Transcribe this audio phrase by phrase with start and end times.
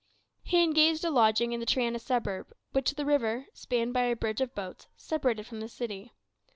[0.41, 4.41] He engaged a lodging in the Triana suburb, which the river, spanned by a bridge
[4.41, 6.11] of boats, separated from the city.